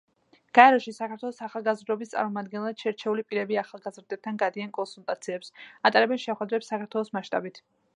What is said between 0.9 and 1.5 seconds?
საქართველოს